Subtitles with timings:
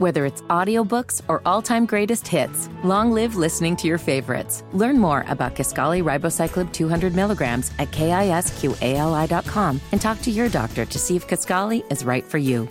[0.00, 4.64] Whether it's audiobooks or all-time greatest hits, long live listening to your favorites.
[4.72, 10.98] Learn more about Kisqali Ribociclib 200 milligrams at kisqali.com and talk to your doctor to
[10.98, 12.66] see if Kisqali is right for you.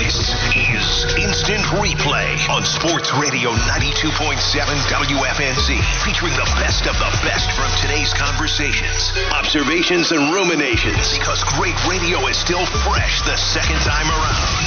[0.00, 0.16] This
[0.56, 4.32] is Instant Replay on Sports Radio 92.7
[4.88, 5.68] WFNZ,
[6.00, 11.12] featuring the best of the best from today's conversations, observations, and ruminations.
[11.18, 14.61] Because great radio is still fresh the second time around.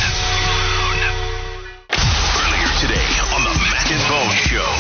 [4.46, 4.76] Show.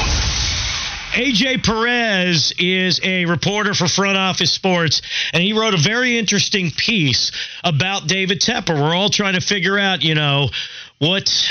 [1.13, 5.01] AJ Perez is a reporter for Front Office Sports,
[5.33, 7.31] and he wrote a very interesting piece
[7.63, 8.79] about David Tepper.
[8.79, 10.49] We're all trying to figure out, you know,
[10.99, 11.49] what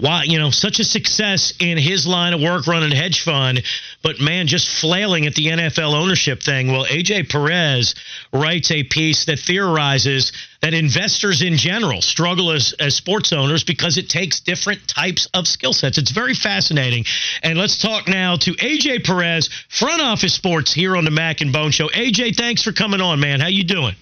[0.00, 3.62] why you know such a success in his line of work running hedge fund
[4.02, 6.68] but man just flailing at the NFL ownership thing.
[6.72, 7.94] Well AJ Perez
[8.32, 10.32] writes a piece that theorizes
[10.62, 15.46] that investors in general struggle as, as sports owners because it takes different types of
[15.46, 15.96] skill sets.
[15.96, 17.04] It's very fascinating.
[17.42, 21.52] And let's talk now to AJ Perez front office sports here on the Mac and
[21.52, 21.88] Bone show.
[21.88, 23.40] AJ thanks for coming on man.
[23.40, 23.94] How you doing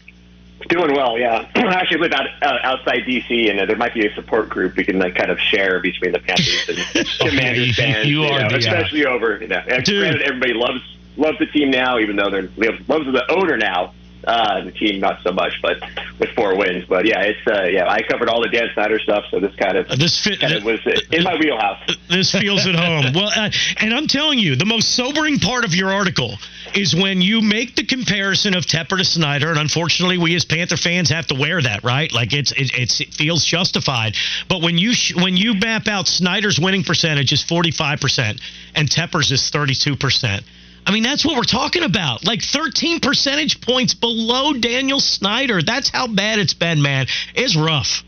[0.66, 1.48] Doing well, yeah.
[1.54, 4.76] I actually live out, uh, outside DC, and uh, there might be a support group
[4.76, 8.08] we can like kind of share between the Panthers and Commanders fans.
[8.08, 9.38] you are know, the, uh, especially over.
[9.40, 10.00] You know, Dude.
[10.00, 10.80] granted, everybody loves
[11.16, 12.48] loves the team now, even though they're
[12.88, 13.94] loves the owner now.
[14.28, 15.78] Uh, the team not so much, but
[16.18, 16.84] with four wins.
[16.86, 17.88] But yeah, it's uh, yeah.
[17.88, 20.52] I covered all the Dan Snyder stuff, so this kind of Uh, this fit, kind
[20.52, 21.80] of was in my wheelhouse.
[22.10, 23.06] this feels at home.
[23.14, 26.36] Well, uh, and I'm telling you, the most sobering part of your article
[26.74, 30.76] is when you make the comparison of Tepper to Snyder, and unfortunately, we as Panther
[30.76, 32.12] fans have to wear that, right?
[32.12, 34.14] Like it's it, it's it feels justified.
[34.48, 38.40] But when you sh- when you map out Snyder's winning percentage is 45 percent
[38.74, 40.44] and Tepper's is 32 percent.
[40.89, 42.25] I mean, that's what we're talking about.
[42.25, 45.61] Like 13 percentage points below Daniel Snyder.
[45.61, 47.06] That's how bad it's been, man.
[47.34, 48.03] It's rough.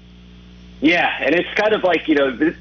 [0.80, 2.56] Yeah, and it's kind of like you know, this,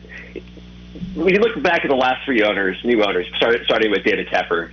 [1.15, 4.27] when you look back at the last three owners, new owners, start, starting with David
[4.27, 4.71] Tepper,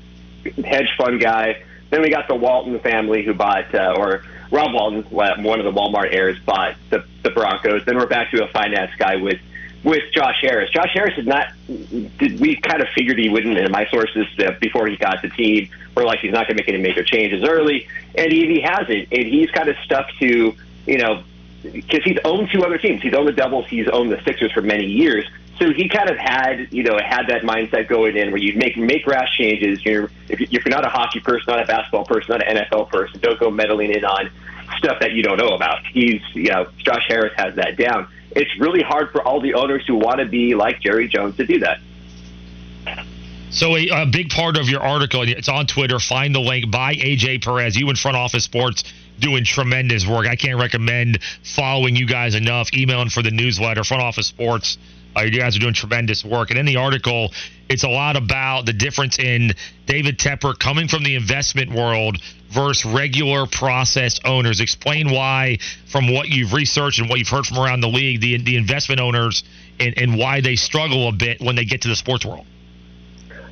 [0.65, 1.63] hedge fund guy.
[1.91, 5.81] Then we got the Walton family who bought, uh, or Rob Walton, one of the
[5.81, 7.85] Walmart heirs, bought the, the Broncos.
[7.85, 9.39] Then we're back to a finance guy with
[9.87, 10.69] with Josh Harris.
[10.71, 11.47] Josh Harris is not.
[11.69, 13.57] Did we kind of figured he wouldn't?
[13.57, 16.63] In my sources, uh, before he got the team, we're like he's not going to
[16.63, 17.87] make any major changes early,
[18.17, 19.09] and he, he hasn't.
[19.13, 21.23] And he's kind of stuck to you know
[21.63, 23.01] because he's owned two other teams.
[23.01, 23.67] He's owned the Devils.
[23.69, 25.25] He's owned the Sixers for many years.
[25.61, 28.77] So he kind of had, you know, had that mindset going in where you make
[28.77, 29.85] make rash changes.
[29.85, 33.21] You're if you're not a hockey person, not a basketball person, not an NFL person,
[33.21, 34.31] don't go meddling in on
[34.79, 35.87] stuff that you don't know about.
[35.87, 38.09] He's, you know, Josh Harris has that down.
[38.37, 41.47] It's really hard for all the owners who want to be like Jerry Jones to
[41.47, 41.81] do that.
[43.51, 45.99] So a, a big part of your article, it's on Twitter.
[45.99, 47.77] Find the link by AJ Perez.
[47.77, 48.85] You in Front Office Sports
[49.19, 50.27] doing tremendous work.
[50.27, 52.69] I can't recommend following you guys enough.
[52.75, 54.77] Emailing for the newsletter, Front Office Sports.
[55.17, 56.51] Uh, you guys are doing tremendous work.
[56.51, 57.33] And in the article,
[57.69, 59.53] it's a lot about the difference in
[59.87, 62.19] David Tepper coming from the investment world
[62.51, 64.61] versus regular process owners.
[64.61, 68.37] Explain why, from what you've researched and what you've heard from around the league, the
[68.43, 69.43] the investment owners
[69.81, 72.47] and, and why they struggle a bit when they get to the sports world.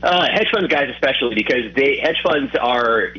[0.02, 3.14] Uh, hedge funds guys, especially because they hedge funds are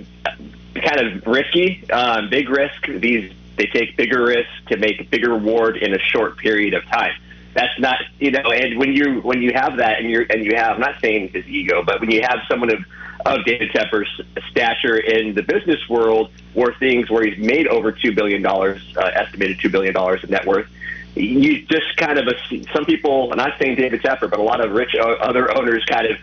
[0.75, 2.85] kind of risky, um, big risk.
[2.87, 6.83] These they take bigger risks to make a bigger reward in a short period of
[6.85, 7.13] time.
[7.55, 10.55] That's not you know, and when you when you have that and you're and you
[10.55, 12.79] have I'm not saying his ego, but when you have someone of
[13.25, 14.21] of David Tepper's
[14.51, 19.09] stature in the business world, or things where he's made over two billion dollars, uh,
[19.15, 20.67] estimated two billion dollars in net worth,
[21.15, 23.31] you just kind of assume, some people.
[23.31, 26.17] I'm not saying David Tepper, but a lot of rich o- other owners kind of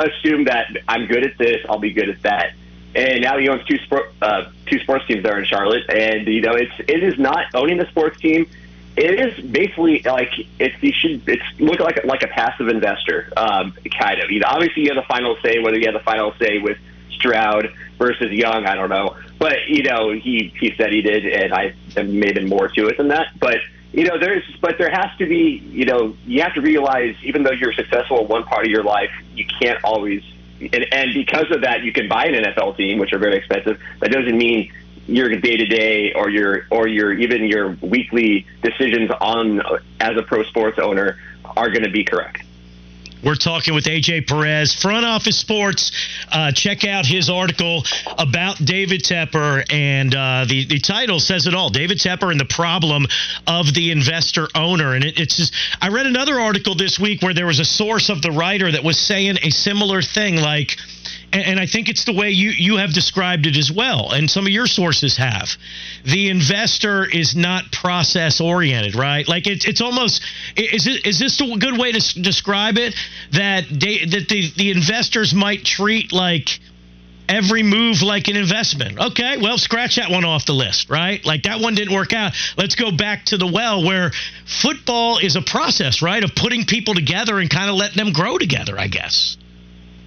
[0.00, 2.52] assume that I'm good at this, I'll be good at that.
[2.94, 6.40] And now he owns two sport, uh, two sports teams there in Charlotte, and you
[6.40, 8.48] know it's it is not owning the sports team.
[8.96, 13.74] It is basically like it's you should it's look like like a passive investor, um,
[13.98, 14.30] kind of.
[14.30, 16.78] You know, obviously you have the final say whether you have the final say with
[17.10, 17.68] Stroud
[17.98, 18.64] versus Young.
[18.64, 22.68] I don't know, but you know he he said he did, and I maybe more
[22.68, 23.38] to it than that.
[23.38, 23.58] But
[23.92, 27.42] you know there's but there has to be you know you have to realize even
[27.42, 30.22] though you're successful in one part of your life, you can't always.
[30.58, 33.78] And, and because of that, you can buy an NFL team, which are very expensive.
[34.00, 34.72] That doesn't mean
[35.06, 39.62] your day to day or your or your even your weekly decisions on
[40.00, 41.18] as a pro sports owner
[41.56, 42.42] are going to be correct.
[43.24, 45.90] We're talking with AJ Perez, Front Office Sports.
[46.30, 47.82] Uh, check out his article
[48.18, 52.44] about David Tepper, and uh, the the title says it all: David Tepper and the
[52.44, 53.06] problem
[53.46, 54.94] of the investor owner.
[54.94, 58.10] And it, it's just, I read another article this week where there was a source
[58.10, 60.76] of the writer that was saying a similar thing, like
[61.32, 64.30] and, and I think it's the way you you have described it as well, and
[64.30, 65.50] some of your sources have.
[66.04, 69.26] The investor is not process oriented, right?
[69.26, 70.22] Like it's it's almost
[70.56, 72.94] is it is this a good way to describe it
[73.32, 76.60] that they, that the the investors might treat like
[77.28, 78.98] every move like an investment.
[78.98, 81.24] Okay, well, scratch that one off the list, right?
[81.24, 82.32] Like that one didn't work out.
[82.56, 84.12] Let's go back to the well where
[84.62, 88.38] football is a process, right, of putting people together and kind of letting them grow
[88.38, 89.36] together, I guess.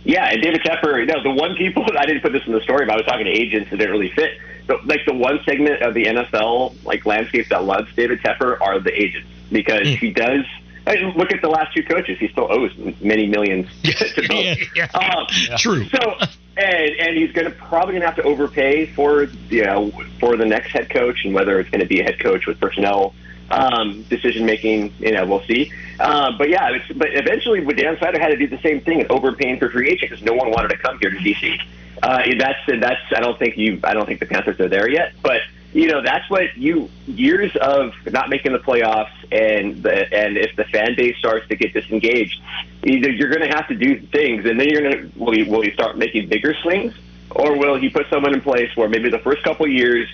[0.06, 2.62] Yeah, and David Tepper, you know, the one people I didn't put this in the
[2.62, 4.32] story, but I was talking to agents that didn't really fit.
[4.68, 8.80] So, like the one segment of the NFL like landscape that loves David Tepper are
[8.80, 9.98] the agents because Mm.
[9.98, 10.46] he does.
[10.88, 14.32] I mean, look at the last two coaches; he still owes many millions to both.
[14.32, 14.86] Yeah, yeah.
[14.94, 15.86] Um, True.
[15.90, 16.16] So,
[16.58, 20.38] and and he's going to probably going to have to overpay for you know for
[20.38, 23.14] the next head coach, and whether it's going to be a head coach with personnel
[23.52, 25.72] um, decision making, you know, we'll see.
[26.00, 29.12] Uh, but yeah, it's, but eventually, Dan Snyder had to do the same thing and
[29.12, 31.60] overpaying for free agent because no one wanted to come here to DC.
[32.02, 35.14] Uh, that's that's I don't think you I don't think the Panthers are there yet,
[35.22, 35.42] but
[35.74, 40.56] you know that's what you years of not making the playoffs and the, and if
[40.56, 42.42] the fan base starts to get disengaged,
[42.84, 45.52] either you're going to have to do things, and then you're going to will you,
[45.52, 46.94] will you start making bigger swings,
[47.32, 50.08] or will he put someone in place where maybe the first couple years,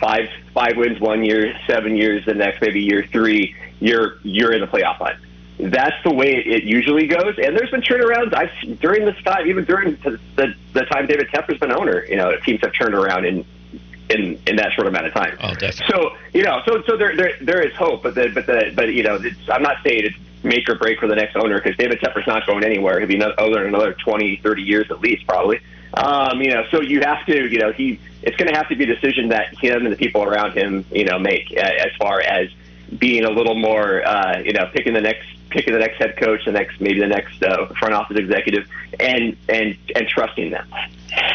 [0.00, 4.60] five five wins one year, seven years the next, maybe year three, you're you're in
[4.60, 5.18] the playoff line.
[5.58, 8.34] That's the way it usually goes, and there's been turnarounds.
[8.34, 12.16] I've during this time, even during the, the the time David Tepper's been owner, you
[12.16, 13.44] know, teams have turned around in
[14.10, 15.36] in in that short amount of time.
[15.40, 15.86] Oh, definitely.
[15.88, 18.92] So you know, so so there there there is hope, but the but the but
[18.92, 21.76] you know, it's, I'm not saying it's make or break for the next owner because
[21.76, 22.98] David Tepper's not going anywhere.
[22.98, 25.60] He'll be another, owner in another 20, 30 years at least, probably.
[25.94, 28.76] Um, you know, so you have to, you know, he it's going to have to
[28.76, 31.90] be a decision that him and the people around him, you know, make uh, as
[31.98, 32.48] far as
[32.96, 36.44] being a little more, uh, you know, picking the next picking the next head coach,
[36.46, 38.66] the next maybe the next uh, front office executive,
[38.98, 40.66] and and and trusting them.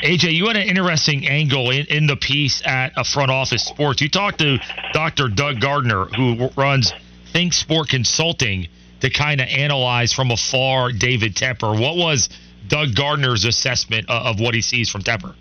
[0.04, 4.01] AJ, you had an interesting angle in, in the piece at a front office sports.
[4.01, 4.57] You talked to
[4.92, 5.27] Dr.
[5.27, 6.94] Doug Gardner, who runs
[7.31, 8.68] Think Sport Consulting,
[9.01, 11.80] to kind of analyze from afar David Tepper.
[11.80, 12.30] What was
[12.68, 15.36] Doug Gardner's assessment of, what he sees from Tepper?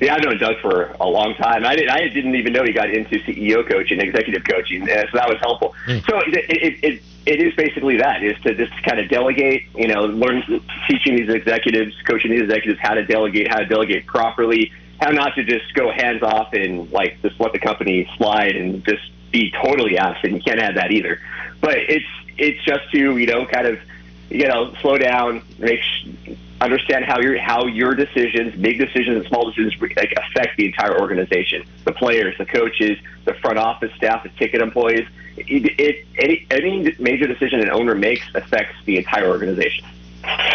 [0.00, 1.64] Yeah, I've known Doug for a long time.
[1.64, 5.28] I, did, I didn't even know he got into CEO coaching, executive coaching, so that
[5.28, 5.74] was helpful.
[5.84, 5.98] Hmm.
[6.08, 9.86] So it, it, it, it is basically that, is to just kind of delegate, you
[9.86, 10.42] know, learn,
[10.88, 15.36] teaching these executives, coaching these executives how to delegate, how to delegate properly, how not
[15.36, 19.52] to just go hands off and, like, just let the company slide and just be
[19.62, 20.32] totally absent.
[20.32, 21.20] You can't have that either.
[21.60, 22.06] But it's,
[22.38, 23.78] it's just to, you know, kind of,
[24.32, 25.80] you know, slow down, make
[26.60, 30.98] understand how your how your decisions, big decisions and small decisions, like, affect the entire
[30.98, 35.06] organization, the players, the coaches, the front office staff, the ticket employees.
[35.36, 39.84] It, it, any, any major decision an owner makes affects the entire organization.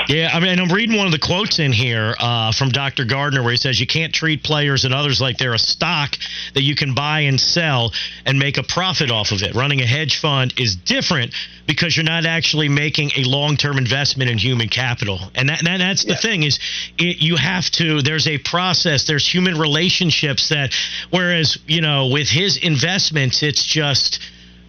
[0.08, 3.04] Yeah, I mean, and I'm reading one of the quotes in here uh, from Dr.
[3.04, 6.16] Gardner where he says you can't treat players and others like they're a stock
[6.54, 7.92] that you can buy and sell
[8.26, 9.54] and make a profit off of it.
[9.54, 11.34] Running a hedge fund is different
[11.66, 16.06] because you're not actually making a long-term investment in human capital, and that, that that's
[16.06, 16.18] the Yeah.
[16.22, 16.58] thing is
[16.98, 18.02] it, you have to.
[18.02, 19.04] There's a process.
[19.04, 20.74] There's human relationships that,
[21.10, 24.20] whereas you know with his investments, it's just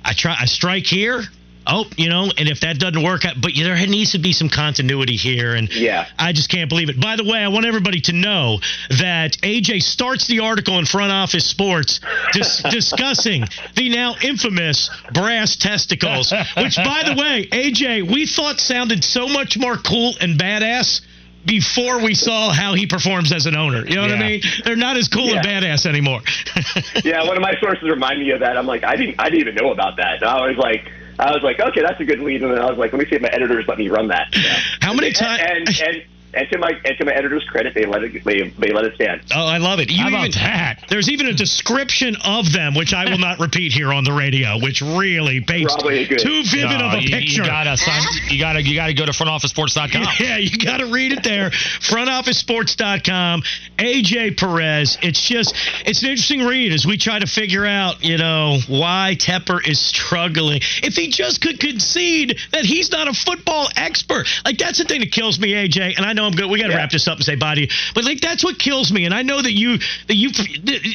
[0.05, 1.23] I try I strike here.
[1.71, 4.49] Oh, you know, and if that doesn't work out, but there needs to be some
[4.49, 6.07] continuity here, and Yeah.
[6.19, 6.99] I just can't believe it.
[6.99, 11.13] By the way, I want everybody to know that AJ starts the article in Front
[11.13, 12.01] Office Sports
[12.33, 13.45] dis- discussing
[13.75, 19.59] the now infamous brass testicles, which, by the way, AJ, we thought sounded so much
[19.59, 21.03] more cool and badass
[21.45, 23.87] before we saw how he performs as an owner.
[23.87, 24.43] You know what I mean?
[24.65, 26.21] They're not as cool and badass anymore.
[27.05, 28.57] yeah, one of my sources remind me of that.
[28.57, 30.17] I'm like, I didn't, I didn't even know about that.
[30.17, 32.43] And I was like, I was like, okay, that's a good lead.
[32.43, 34.29] And then I was like, let me see if my editors let me run that.
[34.37, 34.61] Yeah.
[34.81, 35.43] How many times?
[35.45, 38.73] and, and and to my and to my editor's credit, they let it they, they
[38.73, 39.23] let it stand.
[39.35, 39.91] Oh, I love it.
[39.91, 40.85] You How about even- that?
[40.89, 44.59] There's even a description of them, which I will not repeat here on the radio,
[44.59, 47.43] which really paints too vivid No, of a oh, you, picture.
[47.43, 50.07] You gotta sign, you gotta you gotta go to frontofficesports.com.
[50.21, 51.51] Yeah, you got to read it there.
[51.51, 53.43] FrontOfficeSports.com.
[53.79, 54.99] AJ Perez.
[55.03, 55.55] It's just,
[55.87, 59.81] it's an interesting read as we try to figure out, you know, why Tepper is
[59.81, 60.61] struggling.
[60.83, 65.01] If he just could concede that he's not a football expert, like that's the thing
[65.01, 65.97] that kills me, AJ.
[65.97, 66.51] And I know I'm good.
[66.51, 66.79] We got to Yeah.
[66.79, 69.05] wrap this up and say bye to you, but like that's what kills me.
[69.07, 70.31] And I know that you, that you,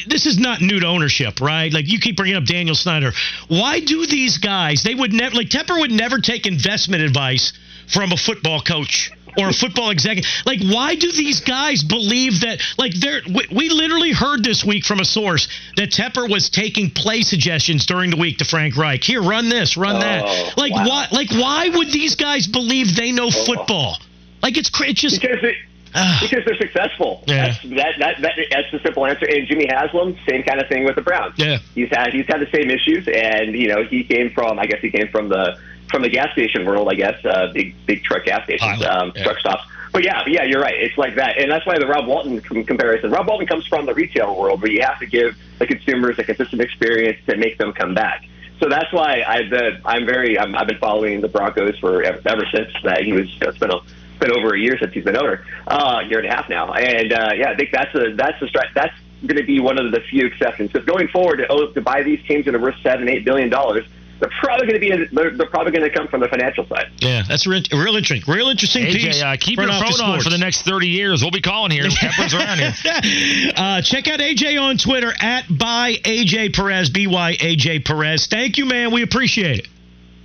[0.06, 1.72] this is not new to ownership, right?
[1.72, 3.12] Like you keep bringing up Daniel Snyder.
[3.48, 4.82] Why do these guys?
[4.82, 7.52] They would never, like Tepper would never take investment advice
[7.92, 10.30] from a football coach or a football executive.
[10.46, 12.60] Like, why do these guys believe that?
[12.78, 16.90] Like, they're we, we literally heard this week from a source that Tepper was taking
[16.90, 19.02] play suggestions during the week to Frank Reich.
[19.02, 20.56] Here, run this, run Oh, that.
[20.56, 20.86] Like, wow.
[20.88, 21.06] why?
[21.10, 23.44] Like, why would these guys believe they know oh.
[23.44, 23.98] football?
[24.44, 25.56] Like, it's it's just Because it,
[26.20, 27.24] because they're successful.
[27.26, 27.46] Yeah.
[27.46, 29.26] That's, that, that, that, that's the simple answer.
[29.26, 31.34] And Jimmy Haslam, same kind of thing with the Browns.
[31.38, 31.58] Yeah.
[31.74, 34.80] He's had he's had the same issues, and you know he came from I guess
[34.80, 35.56] he came from the
[35.90, 36.88] from the gas station world.
[36.90, 39.22] I guess uh, big big truck gas stations, um, yeah.
[39.24, 39.62] truck stops.
[39.92, 40.74] But yeah, yeah, you're right.
[40.74, 43.12] It's like that, and that's why the Rob Walton comparison.
[43.12, 46.24] Rob Walton comes from the retail world, where you have to give the consumers a
[46.24, 48.24] consistent experience to make them come back.
[48.58, 52.20] So that's why I've been, I'm very I'm, I've been following the Broncos for ever,
[52.26, 53.28] ever since that he was.
[53.40, 53.80] It's been a,
[54.18, 56.72] been over a year since he's been owner, uh, a year and a half now,
[56.72, 58.72] and uh, yeah, I think that's a that's a strat.
[58.74, 58.94] That's
[59.26, 60.70] going to be one of the few exceptions.
[60.72, 63.48] Because going forward, to, oh, to buy these teams that are worth seven, eight billion
[63.48, 63.86] dollars,
[64.20, 66.90] they're probably going to be they're, they're probably going to come from the financial side.
[66.98, 68.32] Yeah, that's real, real interesting.
[68.32, 69.22] Real interesting piece.
[69.22, 71.22] AJ, uh, keep Front your Office phone on for the next 30 years.
[71.22, 71.84] We'll be calling here.
[71.90, 72.72] Peppers around here.
[73.56, 78.26] uh, check out AJ on Twitter at by AJ Perez, B Y AJ Perez.
[78.26, 78.92] Thank you, man.
[78.92, 79.68] We appreciate it.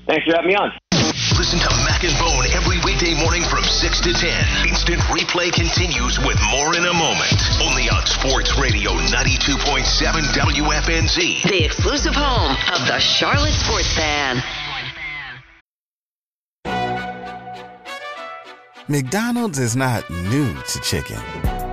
[0.07, 0.71] Thanks for having me on.
[1.37, 4.67] Listen to Mac and Bone every weekday morning from 6 to 10.
[4.67, 7.33] Instant replay continues with more in a moment.
[7.61, 9.83] Only on Sports Radio 92.7
[10.37, 11.49] WFNZ.
[11.49, 14.43] The exclusive home of the Charlotte Sports Fan.
[18.87, 21.48] McDonald's is not new to chicken.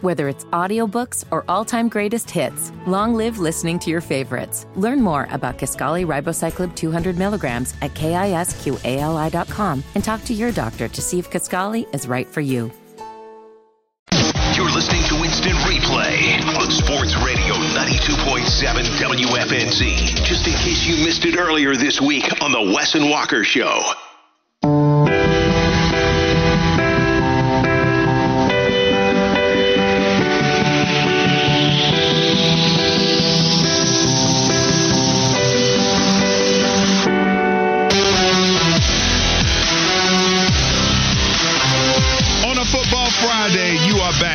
[0.00, 4.66] Whether it's audiobooks or all-time greatest hits, long live listening to your favorites.
[4.76, 11.02] Learn more about Kisqali Ribociclib 200 milligrams at kisqali.com and talk to your doctor to
[11.02, 12.70] see if Kisqali is right for you.
[14.58, 20.24] You're listening to Instant Replay on Sports Radio 92.7 WFNZ.
[20.24, 24.07] Just in case you missed it earlier this week on The Wes and Walker Show.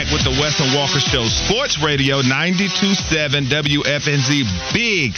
[0.03, 1.25] Back with the Wes and Walker Show.
[1.25, 4.73] Sports Radio 92.7 WFNZ.
[4.73, 5.13] Big,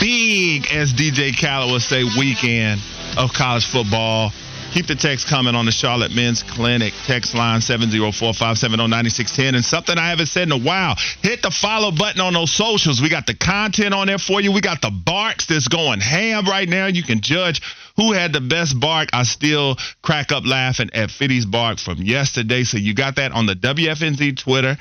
[0.00, 1.32] big, as DJ
[1.70, 2.80] would say, weekend
[3.16, 4.32] of college football.
[4.78, 9.56] Keep the text coming on the Charlotte Men's Clinic text line 704-570-9610.
[9.56, 13.02] And something I haven't said in a while, hit the follow button on those socials.
[13.02, 14.52] We got the content on there for you.
[14.52, 16.86] We got the barks that's going ham right now.
[16.86, 17.60] You can judge
[17.96, 19.08] who had the best bark.
[19.12, 22.62] I still crack up laughing at Fitty's bark from yesterday.
[22.62, 24.76] So you got that on the WFNZ Twitter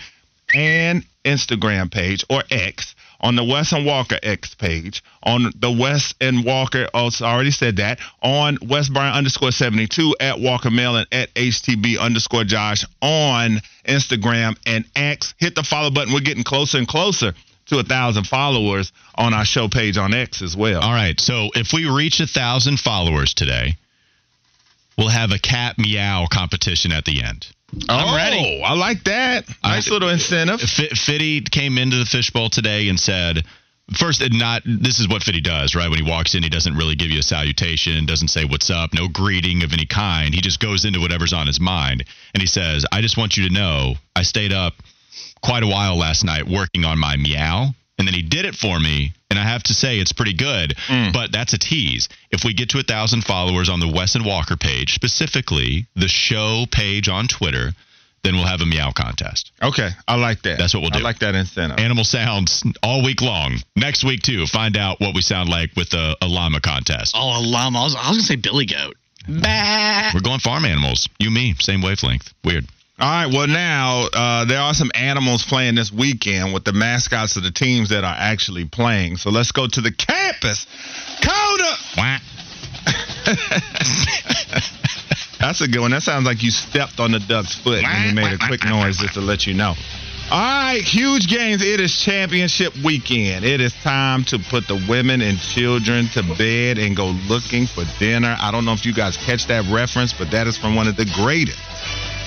[0.54, 6.14] and Instagram page or X on the Wes and Walker X page, on the Wes
[6.22, 10.70] and Walker, oh, also I already said that, on Wes Bryant underscore 72 at Walker
[10.70, 15.34] Mail and at HTB underscore Josh on Instagram and X.
[15.38, 16.14] Hit the follow button.
[16.14, 17.34] We're getting closer and closer
[17.68, 20.82] to a thousand followers on our show page on X as well.
[20.82, 21.20] All right.
[21.20, 23.76] So if we reach a thousand followers today,
[24.98, 27.48] we'll have a cat meow competition at the end.
[27.90, 28.64] I'm oh, ready.
[28.64, 29.46] I like that.
[29.64, 30.62] Nice I- little incentive.
[30.62, 33.44] F- Fitty came into the fishbowl today and said,
[33.98, 35.90] first, it not this is what Fitty does, right?
[35.90, 38.94] When he walks in, he doesn't really give you a salutation, doesn't say what's up,
[38.94, 40.34] no greeting of any kind.
[40.34, 43.48] He just goes into whatever's on his mind, and he says, "I just want you
[43.48, 44.76] to know, I stayed up
[45.42, 48.80] quite a while last night working on my meow." And then he did it for
[48.80, 50.76] me, and I have to say it's pretty good.
[50.88, 51.14] Mm.
[51.14, 52.10] But that's a tease.
[52.32, 56.08] If we get to a thousand followers on the Wes and Walker page, specifically the
[56.08, 57.72] show page on Twitter,
[58.24, 59.52] then we'll have a meow contest.
[59.62, 60.58] Okay, I like that.
[60.58, 60.98] That's what we'll do.
[60.98, 61.04] I do.
[61.04, 61.80] like that incentive.
[61.80, 63.58] Animal sounds all week long.
[63.76, 64.46] Next week too.
[64.48, 67.16] Find out what we sound like with a, a llama contest.
[67.16, 67.80] Oh, a llama.
[67.80, 68.96] I was, I was gonna say billy goat.
[69.28, 70.12] Bah.
[70.14, 71.08] We're going farm animals.
[71.20, 72.34] You, me, same wavelength.
[72.44, 72.66] Weird.
[73.00, 73.32] All right.
[73.32, 77.52] Well, now uh, there are some animals playing this weekend with the mascots of the
[77.52, 79.18] teams that are actually playing.
[79.18, 80.66] So let's go to the campus.
[81.22, 81.76] Coda.
[85.40, 85.92] That's a good one.
[85.92, 88.98] That sounds like you stepped on the duck's foot and he made a quick noise
[88.98, 89.76] just to let you know.
[90.32, 91.64] All right, huge games.
[91.64, 93.46] It is championship weekend.
[93.46, 97.84] It is time to put the women and children to bed and go looking for
[98.00, 98.36] dinner.
[98.40, 100.96] I don't know if you guys catch that reference, but that is from one of
[100.98, 101.60] the greatest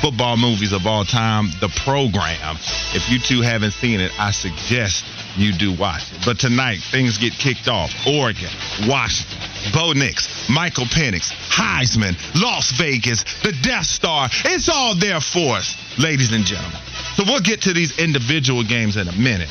[0.00, 2.56] football movies of all time, The Program.
[2.96, 5.04] If you two haven't seen it, I suggest
[5.36, 6.24] you do watch it.
[6.24, 7.92] But tonight, things get kicked off.
[8.06, 8.50] Oregon,
[8.88, 9.38] Washington,
[9.72, 14.28] Bo Nix, Michael Penix, Heisman, Las Vegas, the Death Star.
[14.46, 16.80] It's all there for us, ladies and gentlemen.
[17.14, 19.50] So we'll get to these individual games in a minute.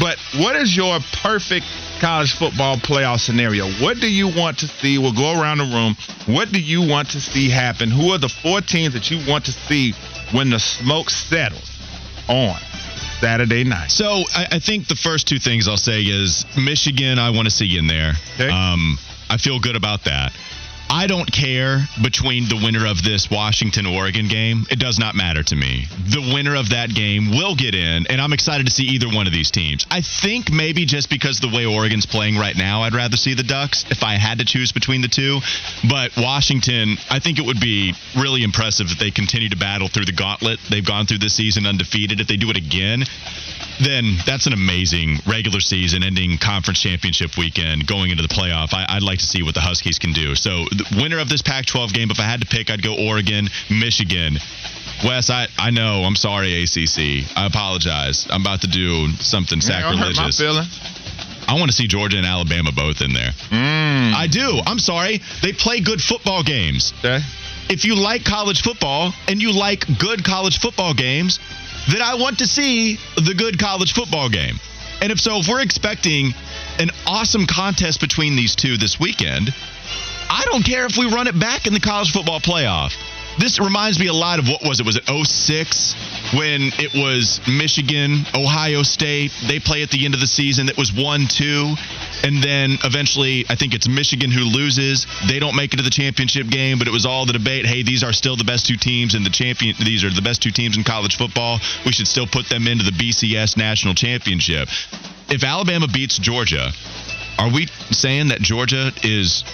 [0.00, 1.66] But what is your perfect
[2.00, 3.70] college football playoff scenario?
[3.84, 4.96] What do you want to see?
[4.96, 5.94] We'll go around the room.
[6.26, 7.90] What do you want to see happen?
[7.90, 9.92] Who are the four teams that you want to see
[10.32, 11.70] when the smoke settles
[12.28, 12.56] on
[13.20, 13.90] Saturday night?
[13.90, 17.18] So I, I think the first two things I'll say is Michigan.
[17.18, 18.14] I want to see in there.
[18.34, 18.48] Okay.
[18.48, 20.32] Um, I feel good about that.
[20.92, 24.66] I don't care between the winner of this Washington Oregon game.
[24.70, 25.86] It does not matter to me.
[26.08, 29.28] The winner of that game will get in, and I'm excited to see either one
[29.28, 29.86] of these teams.
[29.88, 33.44] I think maybe just because the way Oregon's playing right now, I'd rather see the
[33.44, 35.38] Ducks if I had to choose between the two.
[35.88, 40.06] But Washington, I think it would be really impressive if they continue to battle through
[40.06, 42.20] the gauntlet they've gone through this season undefeated.
[42.20, 43.04] If they do it again,
[43.82, 48.72] then that's an amazing regular season ending conference championship weekend going into the playoff.
[48.72, 50.34] I, would like to see what the Huskies can do.
[50.34, 52.94] So, the winner of this Pac 12 game, if I had to pick, I'd go
[52.94, 54.36] Oregon, Michigan.
[55.04, 56.04] Wes, I, I know.
[56.04, 57.24] I'm sorry, ACC.
[57.36, 58.26] I apologize.
[58.30, 60.40] I'm about to do something sacrilegious.
[61.48, 63.32] I want to see Georgia and Alabama both in there.
[63.50, 64.12] Mm.
[64.14, 64.60] I do.
[64.64, 65.20] I'm sorry.
[65.42, 66.92] They play good football games.
[67.00, 67.18] Okay.
[67.68, 71.40] If you like college football and you like good college football games,
[71.88, 74.60] then I want to see the good college football game.
[75.00, 76.32] And if so, if we're expecting
[76.78, 79.50] an awesome contest between these two this weekend,
[80.28, 82.92] I don't care if we run it back in the college football playoff.
[83.38, 84.86] This reminds me a lot of what was it?
[84.86, 85.94] Was it 06
[86.34, 89.32] when it was Michigan, Ohio State?
[89.46, 90.68] They play at the end of the season.
[90.68, 91.74] It was 1 2.
[92.24, 95.06] And then eventually, I think it's Michigan who loses.
[95.26, 97.66] They don't make it to the championship game, but it was all the debate.
[97.66, 99.74] Hey, these are still the best two teams in the champion.
[99.78, 101.60] These are the best two teams in college football.
[101.86, 104.68] We should still put them into the BCS national championship.
[105.28, 106.72] If Alabama beats Georgia,
[107.38, 109.44] are we saying that Georgia is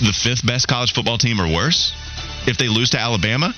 [0.00, 1.92] the fifth best college football team or worse?
[2.46, 3.54] If they lose to Alabama,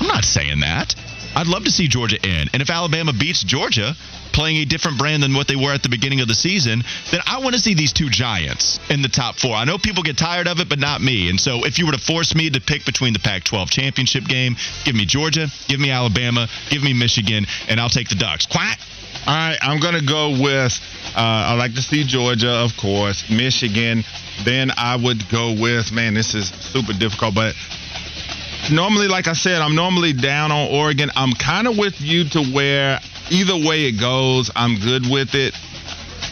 [0.00, 0.94] I'm not saying that.
[1.36, 2.48] I'd love to see Georgia in.
[2.52, 3.94] And if Alabama beats Georgia,
[4.32, 7.20] playing a different brand than what they were at the beginning of the season, then
[7.26, 9.54] I want to see these two giants in the top four.
[9.54, 11.30] I know people get tired of it, but not me.
[11.30, 14.24] And so if you were to force me to pick between the Pac 12 championship
[14.24, 18.46] game, give me Georgia, give me Alabama, give me Michigan, and I'll take the Ducks.
[18.46, 18.78] Quack.
[19.26, 20.78] All right, I'm going to go with,
[21.16, 24.04] uh, I like to see Georgia, of course, Michigan.
[24.44, 27.54] Then I would go with, man, this is super difficult, but
[28.70, 31.10] normally, like I said, I'm normally down on Oregon.
[31.16, 33.00] I'm kind of with you to where
[33.30, 35.54] either way it goes, I'm good with it.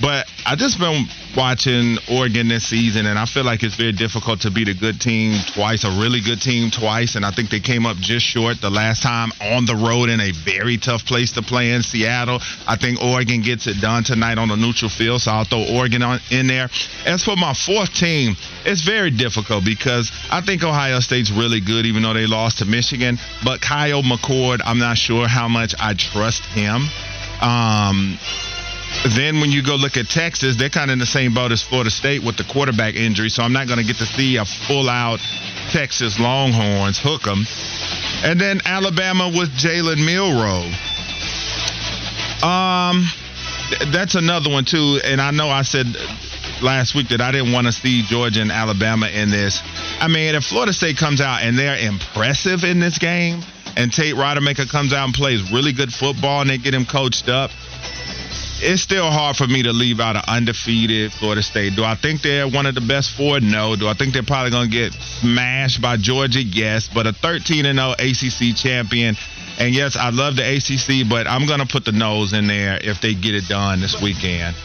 [0.02, 4.40] But I just been watching Oregon this season, and I feel like it's very difficult
[4.40, 7.60] to beat a good team twice, a really good team twice, and I think they
[7.60, 11.30] came up just short the last time on the road in a very tough place
[11.32, 12.40] to play in Seattle.
[12.66, 16.02] I think Oregon gets it done tonight on a neutral field, so I'll throw Oregon
[16.02, 16.68] on, in there.
[17.06, 18.34] As for my fourth team,
[18.66, 22.64] it's very difficult because I think Ohio State's really good, even though they lost to
[22.64, 23.18] Michigan.
[23.44, 26.88] But Kyle McCord, I'm not sure how much I trust him.
[27.40, 28.18] Um,
[29.16, 31.62] then when you go look at Texas, they're kind of in the same boat as
[31.62, 33.28] Florida State with the quarterback injury.
[33.28, 35.20] So I'm not going to get to see a full out
[35.70, 37.46] Texas Longhorns hook 'em.
[38.24, 40.70] And then Alabama with Jalen Milroe.
[42.46, 43.08] Um,
[43.92, 45.00] that's another one too.
[45.04, 45.86] And I know I said
[46.62, 49.60] last week that I didn't want to see Georgia and Alabama in this.
[50.00, 53.42] I mean, if Florida State comes out and they're impressive in this game,
[53.76, 57.28] and Tate Rodemaker comes out and plays really good football, and they get him coached
[57.28, 57.50] up,
[58.62, 61.74] it's still hard for me to leave out an undefeated Florida State.
[61.74, 63.40] Do I think they're one of the best four?
[63.40, 63.76] No.
[63.76, 66.42] Do I think they're probably going to get smashed by Georgia?
[66.42, 66.88] Yes.
[66.92, 69.16] But a 13 0 ACC champion.
[69.58, 72.78] And yes, I love the ACC, but I'm going to put the nose in there
[72.80, 74.56] if they get it done this weekend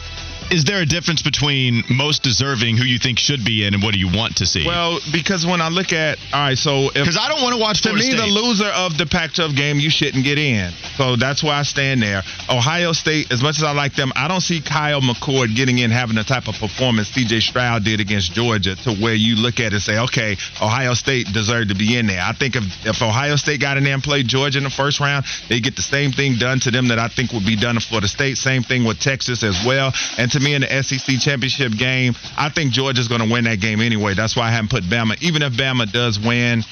[0.50, 3.92] is there a difference between most deserving who you think should be in and what
[3.92, 4.66] do you want to see?
[4.66, 7.82] Well, because when I look at all right, so because I don't want to watch
[7.82, 8.20] to Florida me State.
[8.20, 10.72] the loser of the Pac-12 game, you shouldn't get in.
[10.96, 12.22] So that's why I stand there.
[12.48, 15.90] Ohio State, as much as I like them, I don't see Kyle McCord getting in
[15.90, 17.40] having the type of performance C.J.
[17.40, 21.26] Stroud did against Georgia, to where you look at it and say, okay, Ohio State
[21.32, 22.22] deserved to be in there.
[22.22, 25.00] I think if, if Ohio State got in there and played Georgia in the first
[25.00, 27.74] round, they get the same thing done to them that I think would be done
[27.74, 28.38] to Florida State.
[28.38, 29.92] Same thing with Texas as well.
[30.16, 32.14] And to me, in the SEC championship game.
[32.36, 34.14] I think Georgia's going to win that game anyway.
[34.14, 35.20] That's why I haven't put Bama.
[35.22, 36.62] Even if Bama does win,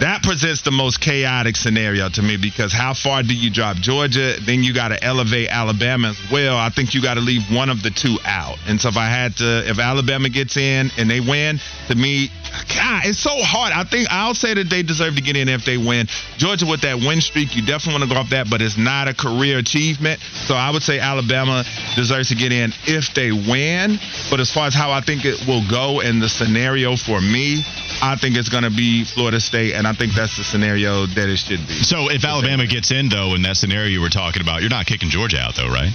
[0.00, 4.34] that presents the most chaotic scenario to me because how far do you drop Georgia?
[4.44, 6.56] Then you got to elevate Alabama as well.
[6.56, 8.58] I think you got to leave one of the two out.
[8.66, 12.28] And so if I had to, if Alabama gets in and they win, to me,
[12.74, 13.72] God, it's so hard.
[13.72, 16.06] I think I'll say that they deserve to get in if they win.
[16.38, 19.08] Georgia with that win streak, you definitely want to go off that, but it's not
[19.08, 20.20] a career achievement.
[20.20, 23.98] So I would say Alabama deserves to get in if they win.
[24.30, 27.62] But as far as how I think it will go and the scenario for me,
[28.04, 31.28] I think it's going to be Florida State, and I think that's the scenario that
[31.28, 31.72] it should be.
[31.82, 35.08] So if Alabama gets in, though, in that scenario we're talking about, you're not kicking
[35.08, 35.88] Georgia out, though, right?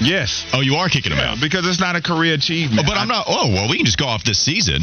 [0.00, 0.44] Yes.
[0.52, 1.38] Oh, you are kicking them out.
[1.40, 2.80] because it's not a career achievement.
[2.82, 3.26] Oh, but I'm not.
[3.28, 4.82] Oh, well, we can just go off this season.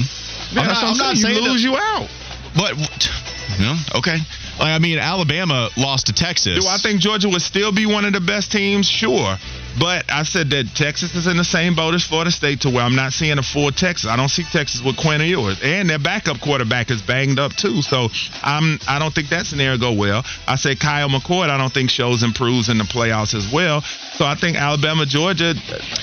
[0.52, 2.08] Yeah, I'm not, I'm not you saying lose that- you out.
[2.56, 2.74] But
[3.60, 4.18] no, okay.
[4.58, 6.64] Like, I mean, Alabama lost to Texas.
[6.64, 8.88] Do I think Georgia would still be one of the best teams?
[8.88, 9.36] Sure.
[9.80, 12.84] But I said that Texas is in the same boat as Florida State to where
[12.84, 14.10] I'm not seeing a full Texas.
[14.10, 15.60] I don't see Texas with Quinn Ewers.
[15.64, 17.82] And their backup quarterback is banged up too.
[17.82, 18.10] So
[18.44, 20.26] I'm I don't think that scenario go well.
[20.48, 23.82] I said Kyle McCord I don't think shows improves in the playoffs as well.
[24.14, 25.54] So I think Alabama, Georgia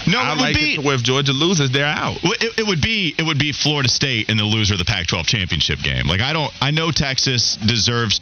[0.07, 2.17] No, I it would like be- it where if Georgia loses, they're out.
[2.23, 5.27] It, it would be it would be Florida State and the loser of the Pac-12
[5.27, 6.07] championship game.
[6.07, 8.21] Like I don't I know Texas deserves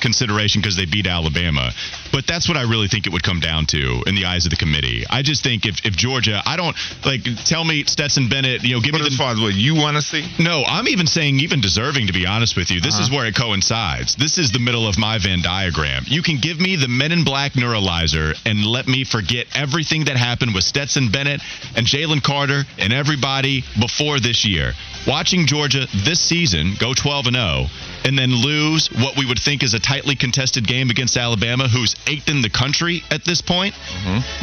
[0.00, 1.72] consideration because they beat Alabama,
[2.12, 4.50] but that's what I really think it would come down to in the eyes of
[4.50, 4.77] the committee.
[5.10, 8.80] I just think if, if Georgia, I don't like tell me Stetson Bennett, you know,
[8.80, 11.06] give But me as the far as what you want to see, no, I'm even
[11.06, 12.80] saying even deserving to be honest with you.
[12.80, 13.16] This is uh-huh.
[13.16, 14.16] where it coincides.
[14.16, 16.04] This is the middle of my Venn diagram.
[16.06, 20.16] You can give me the Men in Black neuralizer and let me forget everything that
[20.16, 21.40] happened with Stetson Bennett
[21.76, 24.72] and Jalen Carter and everybody before this year.
[25.06, 27.66] Watching Georgia this season go 12 and 0
[28.04, 31.94] and then lose what we would think is a tightly contested game against Alabama, who's
[32.06, 33.74] eighth in the country at this point.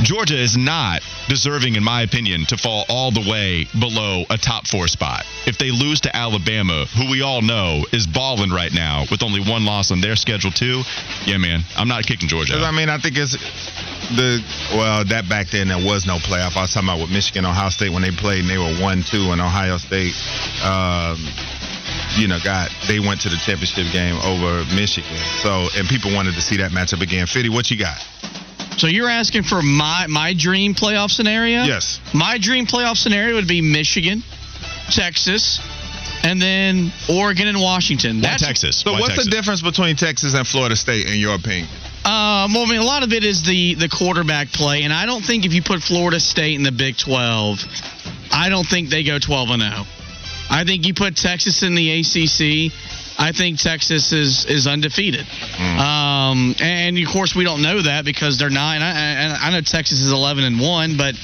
[0.03, 4.67] Georgia is not deserving, in my opinion, to fall all the way below a top
[4.67, 5.25] four spot.
[5.45, 9.39] If they lose to Alabama, who we all know is balling right now with only
[9.39, 10.83] one loss on their schedule, too,
[11.25, 12.57] yeah, man, I'm not kicking Georgia.
[12.57, 12.63] Out.
[12.63, 13.35] I mean, I think it's
[14.15, 16.55] the well that back then there was no playoff.
[16.57, 19.03] I was talking about with Michigan, Ohio State when they played and they were one
[19.03, 20.13] two, and Ohio State,
[20.61, 21.17] um,
[22.17, 25.17] you know, got they went to the championship game over Michigan.
[25.41, 27.27] So and people wanted to see that matchup again.
[27.27, 27.97] Fitty, what you got?
[28.77, 31.63] So you're asking for my my dream playoff scenario?
[31.63, 31.99] Yes.
[32.13, 34.23] My dream playoff scenario would be Michigan,
[34.89, 35.59] Texas,
[36.23, 38.17] and then Oregon and Washington.
[38.17, 38.81] Why That's Texas?
[38.81, 39.25] So Why what's Texas?
[39.25, 41.67] the difference between Texas and Florida State in your opinion?
[42.03, 45.05] Um, well, I mean, a lot of it is the the quarterback play, and I
[45.05, 47.63] don't think if you put Florida State in the Big 12,
[48.31, 49.73] I don't think they go 12 and 0.
[50.49, 52.71] I think you put Texas in the ACC.
[53.17, 55.25] I think Texas is is undefeated.
[55.59, 58.75] Um, and of course we don't know that because they're not.
[58.75, 61.15] And I, and I know Texas is 11 and one, but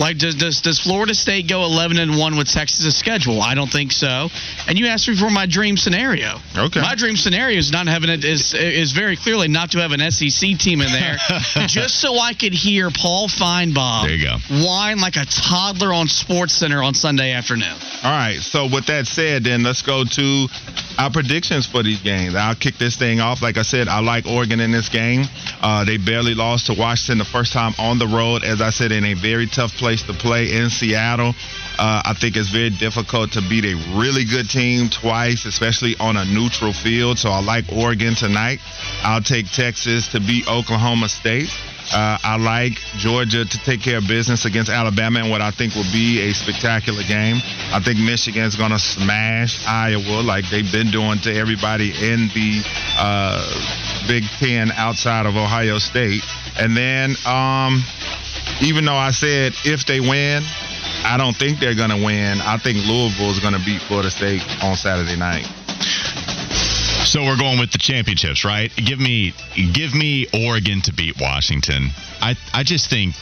[0.00, 3.40] like does, does does Florida State go 11 and one with Texas' schedule?
[3.42, 4.28] I don't think so.
[4.66, 6.38] And you asked me for my dream scenario.
[6.56, 6.80] Okay.
[6.80, 10.00] My dream scenario is not having it is is very clearly not to have an
[10.10, 11.16] SEC team in there,
[11.68, 14.64] just so I could hear Paul Finebaum There you go.
[14.66, 17.76] whine like a toddler on Sports Center on Sunday afternoon.
[18.02, 18.38] All right.
[18.40, 20.48] So with that said, then let's go to
[21.00, 22.34] our predictions for these games.
[22.34, 23.40] I'll kick this thing off.
[23.40, 25.24] Like I said, I like Oregon in this game.
[25.62, 28.44] Uh, they barely lost to Washington the first time on the road.
[28.44, 31.32] As I said, in a very tough place to play in Seattle.
[31.78, 36.18] Uh, I think it's very difficult to beat a really good team twice, especially on
[36.18, 37.18] a neutral field.
[37.18, 38.60] So I like Oregon tonight.
[39.02, 41.48] I'll take Texas to beat Oklahoma State.
[41.92, 45.74] Uh, I like Georgia to take care of business against Alabama in what I think
[45.74, 47.36] will be a spectacular game.
[47.72, 52.62] I think Michigan's going to smash Iowa like they've been doing to everybody in the
[52.96, 56.22] uh, Big Ten outside of Ohio State.
[56.58, 57.82] And then, um,
[58.62, 60.44] even though I said if they win,
[61.04, 62.40] I don't think they're going to win.
[62.40, 65.46] I think Louisville is going to beat Florida State on Saturday night.
[67.10, 68.70] So we're going with the championships, right?
[68.76, 69.34] Give me
[69.72, 71.88] give me Oregon to beat Washington.
[72.20, 73.16] I I just think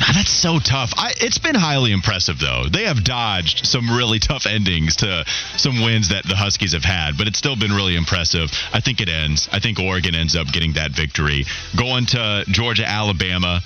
[0.00, 0.94] God, that's so tough.
[0.96, 2.64] I, it's been highly impressive though.
[2.72, 5.26] They have dodged some really tough endings to
[5.58, 8.50] some wins that the Huskies have had, but it's still been really impressive.
[8.72, 9.46] I think it ends.
[9.52, 11.44] I think Oregon ends up getting that victory.
[11.76, 13.60] Going to Georgia, Alabama.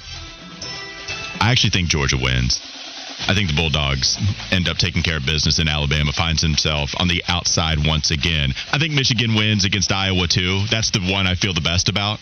[1.41, 2.61] I actually think Georgia wins.
[3.29, 4.19] I think the Bulldogs
[4.53, 8.53] end up taking care of business in Alabama, finds himself on the outside once again.
[8.73, 10.65] I think Michigan wins against Iowa too.
[10.71, 12.21] That's the one I feel the best about.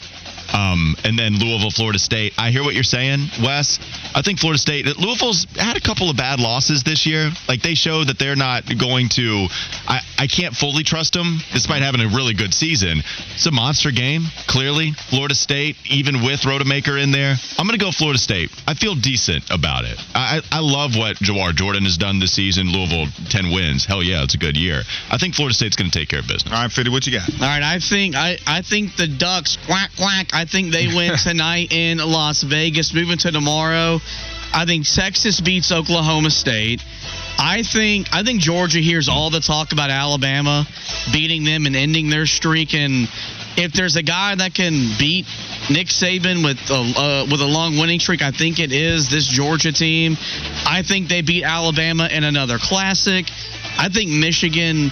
[0.53, 2.35] Um, and then Louisville, Florida State.
[2.39, 3.79] I hear what you're saying, Wes.
[4.15, 7.31] I think Florida State, Louisville's had a couple of bad losses this year.
[7.49, 9.49] Like they show that they're not going to.
[9.89, 13.03] I, I can't fully trust them, despite having a really good season.
[13.35, 14.93] It's a monster game, clearly.
[14.93, 18.51] Florida State, even with Rodemaker in there, I'm going to go Florida State.
[18.67, 19.99] I feel decent about it.
[20.15, 22.69] I, I love what Jawhar Jordan has done this season.
[22.69, 23.85] Louisville, 10 wins.
[23.85, 24.83] Hell yeah, it's a good year.
[25.11, 26.53] I think Florida State's going to take care of business.
[26.53, 27.29] All right, Fitty, what you got?
[27.33, 30.29] All right, I think I, I think the Ducks quack quack.
[30.33, 32.93] I think they win tonight in Las Vegas.
[32.95, 34.01] Moving to tomorrow,
[34.53, 36.83] I think Texas beats Oklahoma State.
[37.39, 40.67] I think I think Georgia hears all the talk about Alabama
[41.13, 42.75] beating them and ending their streak.
[42.75, 43.09] And
[43.57, 45.27] if there's a guy that can beat
[45.71, 49.27] Nick Saban with a, uh, with a long winning streak, I think it is this
[49.27, 50.17] Georgia team.
[50.67, 53.27] I think they beat Alabama in another classic.
[53.77, 54.91] I think Michigan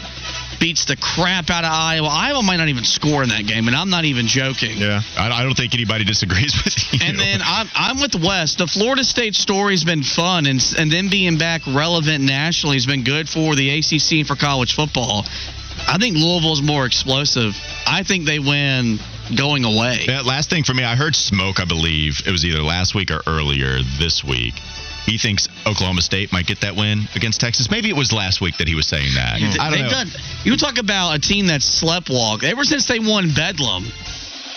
[0.63, 2.07] beats the crap out of Iowa.
[2.09, 4.79] Iowa might not even score in that game, and I'm not even joking.
[4.79, 5.03] Yeah.
[5.19, 7.01] I, I don't think anybody disagrees with you.
[7.03, 8.55] And then I'm, I'm with Wes.
[8.55, 13.03] The Florida State story's been fun, and and them being back relevant nationally has been
[13.03, 15.27] good for the ACC and for college football.
[15.89, 17.55] I think Louisville's more explosive.
[17.87, 18.99] I think they win
[19.37, 20.05] going away.
[20.07, 23.11] Yeah, last thing for me, I heard Smoke, I believe it was either last week
[23.11, 24.55] or earlier this week.
[25.05, 27.71] He thinks Oklahoma State might get that win against Texas.
[27.71, 29.35] Maybe it was last week that he was saying that.
[29.35, 29.91] I don't They've know.
[29.91, 30.09] done.
[30.45, 33.85] You talk about a team that's sleptwalk ever since they won Bedlam.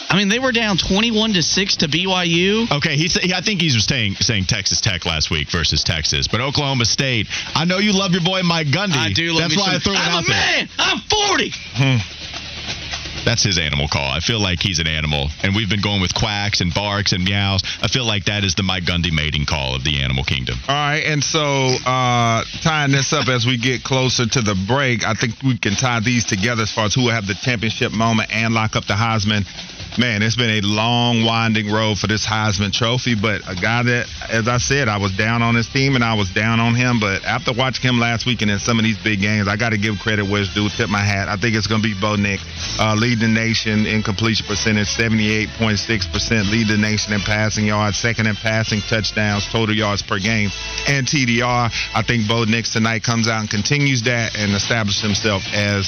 [0.09, 2.71] I mean, they were down twenty-one to six to BYU.
[2.71, 6.27] Okay, he, he I think he was saying saying Texas Tech last week versus Texas,
[6.27, 7.27] but Oklahoma State.
[7.55, 8.97] I know you love your boy Mike Gundy.
[8.97, 9.31] I do.
[9.33, 10.35] Love That's me why I some- threw it I'm out a there.
[10.35, 10.69] man.
[10.77, 11.51] I'm forty.
[13.25, 14.11] That's his animal call.
[14.11, 17.23] I feel like he's an animal, and we've been going with quacks and barks and
[17.25, 17.61] meows.
[17.81, 20.59] I feel like that is the Mike Gundy mating call of the animal kingdom.
[20.67, 25.03] All right, and so uh, tying this up as we get closer to the break,
[25.07, 27.91] I think we can tie these together as far as who will have the championship
[27.91, 29.47] moment and lock up the Heisman.
[29.97, 34.07] Man, it's been a long, winding road for this Heisman Trophy, but a guy that,
[34.29, 36.99] as I said, I was down on his team and I was down on him.
[36.99, 39.69] But after watching him last week and in some of these big games, I got
[39.69, 40.67] to give credit where it's due.
[40.67, 41.29] Tip my hat.
[41.29, 42.43] I think it's going to be Bo Nix,
[42.77, 48.27] uh, lead the nation in completion percentage, 78.6%, lead the nation in passing yards, second
[48.27, 50.49] in passing touchdowns, total yards per game,
[50.89, 51.71] and TDR.
[51.95, 55.87] I think Bo Nix tonight comes out and continues that and establishes himself as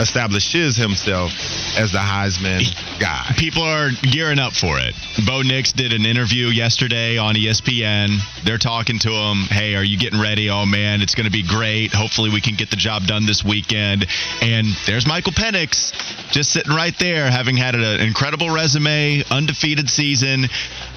[0.00, 1.32] establishes himself
[1.76, 2.64] as the Heisman
[3.02, 3.34] guy.
[3.36, 4.94] People are gearing up for it.
[5.26, 8.18] Bo Nix did an interview yesterday on ESPN.
[8.44, 9.38] They're talking to him.
[9.50, 10.48] Hey, are you getting ready?
[10.50, 11.92] Oh man, it's going to be great.
[11.92, 14.06] Hopefully, we can get the job done this weekend.
[14.40, 15.90] And there's Michael Penix,
[16.30, 20.46] just sitting right there, having had an incredible resume, undefeated season.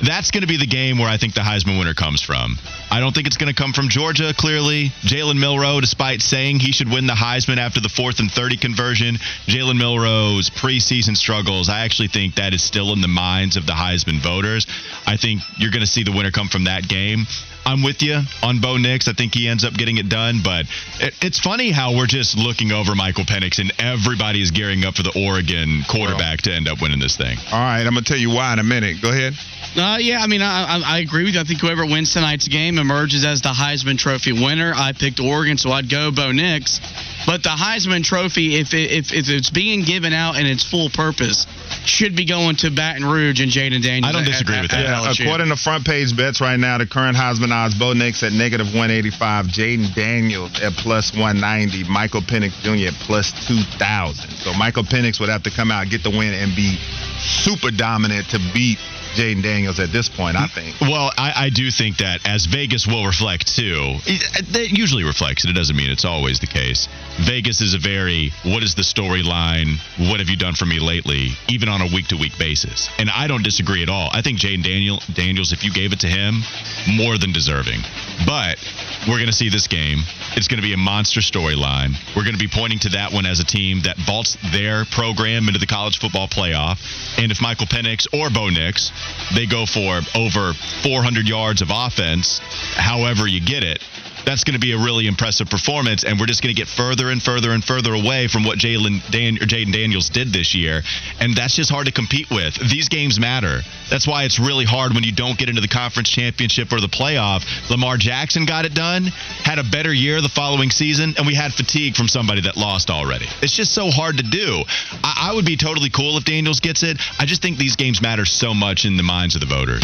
[0.03, 2.57] That's going to be the game where I think the Heisman winner comes from.
[2.91, 4.89] I don't think it's going to come from Georgia, clearly.
[5.01, 9.15] Jalen Milroe, despite saying he should win the Heisman after the fourth and 30 conversion,
[9.47, 13.73] Jalen Milroe's preseason struggles, I actually think that is still in the minds of the
[13.73, 14.67] Heisman voters.
[15.07, 17.25] I think you're going to see the winner come from that game.
[17.65, 19.07] I'm with you on Bo Nix.
[19.07, 20.65] I think he ends up getting it done, but
[20.99, 24.95] it, it's funny how we're just looking over Michael Penix and everybody is gearing up
[24.95, 27.37] for the Oregon quarterback to end up winning this thing.
[27.51, 29.01] All right, I'm going to tell you why in a minute.
[29.01, 29.33] Go ahead.
[29.75, 31.41] Uh, yeah, I mean, I, I, I agree with you.
[31.41, 34.71] I think whoever wins tonight's game emerges as the Heisman Trophy winner.
[34.73, 36.79] I picked Oregon, so I'd go Bo Nix.
[37.25, 40.89] But the Heisman Trophy, if it, if if it's being given out in its full
[40.89, 41.47] purpose,
[41.85, 44.05] should be going to Baton Rouge and Jayden Daniels.
[44.05, 45.01] I don't disagree at- with at that.
[45.01, 45.25] Yeah, LSU.
[45.25, 48.67] according to front page bets right now, the current Heisman odds: Bo Nix at negative
[48.67, 52.89] 185, Jayden Daniels at plus 190, Michael Penix Jr.
[52.89, 54.29] at plus 2,000.
[54.37, 56.77] So Michael Penix would have to come out, get the win, and be
[57.19, 58.77] super dominant to beat
[59.15, 60.35] Jayden Daniels at this point.
[60.37, 60.79] I think.
[60.81, 65.45] Well, I, I do think that as Vegas will reflect too, it, that usually reflects
[65.45, 65.49] it.
[65.49, 66.87] It doesn't mean it's always the case.
[67.25, 69.77] Vegas is a very what is the storyline?
[70.09, 71.29] What have you done for me lately?
[71.49, 74.09] Even on a week to week basis, and I don't disagree at all.
[74.11, 76.41] I think Jayden Daniel Daniels, if you gave it to him,
[76.87, 77.81] more than deserving.
[78.25, 78.59] But
[79.07, 79.99] we're going to see this game.
[80.35, 81.93] It's going to be a monster storyline.
[82.15, 85.47] We're going to be pointing to that one as a team that vaults their program
[85.47, 86.81] into the college football playoff.
[87.17, 88.91] And if Michael Penix or Bo Nix,
[89.35, 92.39] they go for over 400 yards of offense,
[92.75, 93.83] however you get it,
[94.25, 97.09] that's going to be a really impressive performance, and we're just going to get further
[97.09, 100.81] and further and further away from what Jalen Dan- Jayden Daniels did this year,
[101.19, 102.55] and that's just hard to compete with.
[102.69, 103.61] These games matter.
[103.89, 106.87] That's why it's really hard when you don't get into the conference championship or the
[106.87, 107.45] playoff.
[107.69, 109.05] Lamar Jackson got it done,
[109.43, 112.89] had a better year the following season, and we had fatigue from somebody that lost
[112.89, 113.27] already.
[113.41, 114.63] It's just so hard to do.
[115.03, 116.97] I, I would be totally cool if Daniels gets it.
[117.19, 119.83] I just think these games matter so much in the minds of the voters.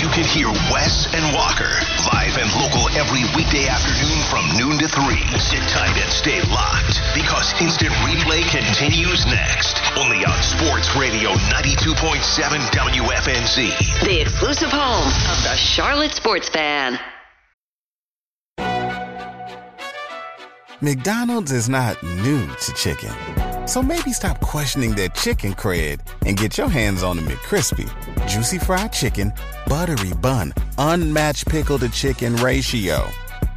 [0.00, 1.70] You can hear Wes and Walker
[2.14, 5.02] live and local every weekday afternoon from noon to 3.
[5.40, 9.80] Sit tight and stay locked because instant replay continues next.
[9.96, 14.04] Only on Sports Radio 92.7 WFNZ.
[14.04, 17.00] The exclusive home of the Charlotte Sports Fan.
[20.80, 23.10] McDonald's is not new to chicken.
[23.66, 27.88] So maybe stop questioning their chicken cred and get your hands on the McCrispy.
[28.28, 29.32] Juicy fried chicken,
[29.66, 33.10] buttery bun, unmatched pickle to chicken ratio.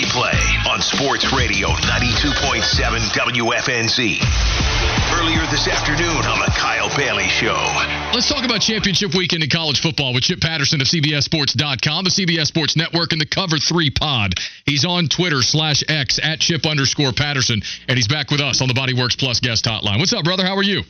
[0.00, 2.62] Replay on Sports Sports Radio 92.7
[3.12, 4.20] WFNZ.
[5.18, 7.56] Earlier this afternoon on the Kyle Bailey Show.
[8.14, 12.46] Let's talk about championship weekend in college football with Chip Patterson of CBSSports.com, the CBS
[12.46, 14.34] Sports Network, and the Cover 3 pod.
[14.64, 18.68] He's on Twitter slash X at Chip underscore Patterson, and he's back with us on
[18.68, 19.98] the Bodyworks Plus guest hotline.
[19.98, 20.46] What's up, brother?
[20.46, 20.82] How are you?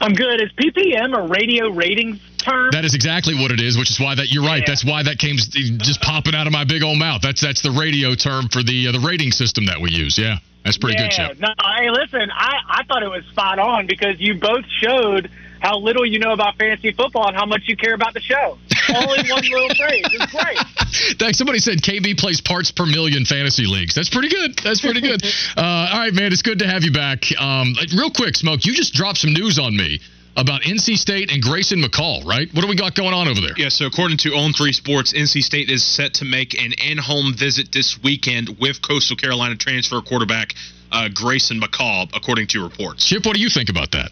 [0.00, 0.40] I'm good.
[0.40, 2.70] Is PPM a radio ratings term?
[2.72, 4.60] That is exactly what it is, which is why that you're right.
[4.60, 4.66] Yeah.
[4.66, 7.22] That's why that came just popping out of my big old mouth.
[7.22, 10.18] That's that's the radio term for the uh, the rating system that we use.
[10.18, 10.38] Yeah.
[10.64, 11.40] That's pretty yeah, good, Chip.
[11.40, 15.28] No, hey, listen, I, I thought it was spot on because you both showed
[15.60, 18.58] how little you know about fantasy football and how much you care about the show.
[18.94, 20.04] All in one little phrase.
[20.04, 21.18] It's great.
[21.18, 21.38] Thanks.
[21.38, 23.94] Somebody said KB plays parts per million fantasy leagues.
[23.94, 24.56] That's pretty good.
[24.58, 25.24] That's pretty good.
[25.56, 25.60] uh,
[25.92, 26.32] all right, man.
[26.32, 27.24] It's good to have you back.
[27.40, 30.00] Um, real quick, Smoke, you just dropped some news on me
[30.36, 32.48] about NC State and Grayson McCall, right?
[32.54, 33.54] What do we got going on over there?
[33.56, 36.98] Yeah, so according to On 3 Sports, NC State is set to make an in
[36.98, 40.54] home visit this weekend with Coastal Carolina transfer quarterback
[40.90, 43.06] uh, Grayson McCall, according to reports.
[43.06, 44.10] Chip, what do you think about that?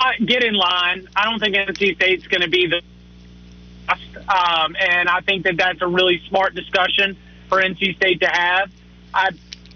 [0.00, 1.08] Uh, get in line.
[1.14, 2.82] I don't think NC State's going to be the.
[4.28, 7.16] Um, and I think that that's a really smart discussion
[7.48, 8.70] for NC State to have.
[9.12, 9.30] I,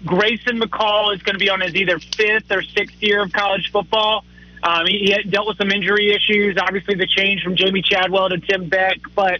[0.05, 3.71] Grayson McCall is going to be on his either fifth or sixth year of college
[3.71, 4.23] football.
[4.65, 6.57] Um, he, he dealt with some injury issues.
[6.59, 8.97] Obviously, the change from Jamey Chadwell to Tim Beck.
[9.13, 9.39] But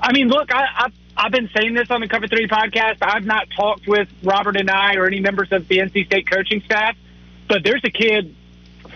[0.00, 2.98] I mean, look, I, I I've been saying this on the Cover Three podcast.
[3.02, 6.96] I've not talked with Robert Anae or any members of the NC State coaching staff,
[7.48, 8.34] but there's a kid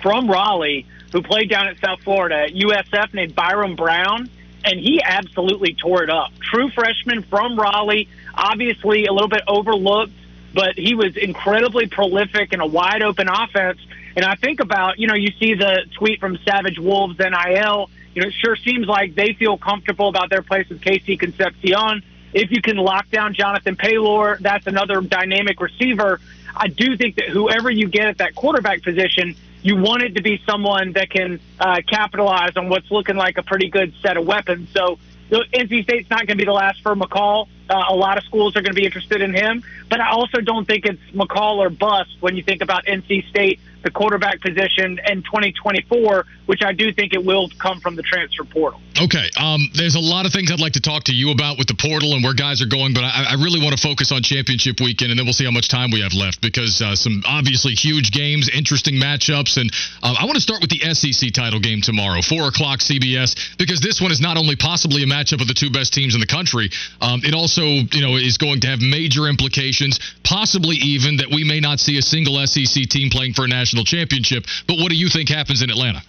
[0.02, 4.30] from Raleigh who played down at South Florida at USF named Byrum Brown,
[4.64, 6.30] and he absolutely tore it up.
[6.40, 10.12] True freshman from Raleigh, obviously a little bit overlooked,
[10.54, 13.80] but he was incredibly prolific in a wide open offense.
[14.16, 17.90] And I think about, you know, you see the tweet from Savage Wolves NIL.
[18.14, 22.02] You know, it sure seems like they feel comfortable about their place with KC Concepcion.
[22.32, 26.20] If you can lock down Jonathan Paylor, that's another dynamic receiver.
[26.54, 30.22] I do think that whoever you get at that quarterback position, you want it to
[30.22, 34.26] be someone that can uh, capitalize on what's looking like a pretty good set of
[34.26, 34.68] weapons.
[34.72, 34.98] So
[35.30, 37.48] NC State's not going to be the last for McCall.
[37.68, 40.40] Uh, a lot of schools are going to be interested in him, but I also
[40.40, 45.00] don't think it's McCall or bust when you think about NC State the quarterback position
[45.06, 48.80] in 2024, which I do think it will come from the transfer portal.
[49.00, 49.30] Okay.
[49.36, 51.74] Um, there's a lot of things I'd like to talk to you about with the
[51.74, 54.80] portal and where guys are going, but I, I really want to focus on championship
[54.80, 57.72] weekend, and then we'll see how much time we have left because uh, some obviously
[57.72, 61.80] huge games, interesting matchups, and um, I want to start with the SEC title game
[61.80, 65.54] tomorrow, four o'clock CBS, because this one is not only possibly a matchup of the
[65.54, 66.68] two best teams in the country,
[67.00, 71.44] um, it also you know is going to have major implications, possibly even that we
[71.44, 74.44] may not see a single SEC team playing for a national national championship.
[74.66, 76.02] But what do you think happens in Atlanta?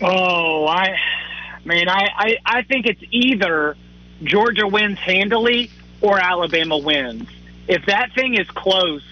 [0.00, 0.96] Oh, I
[1.64, 3.76] mean, I, I, I think it's either
[4.22, 7.28] Georgia wins handily or Alabama wins.
[7.68, 9.04] If that thing is close,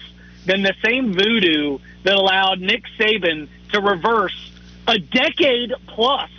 [0.45, 4.51] then the same voodoo that allowed Nick Saban to reverse
[4.87, 6.29] a decade plus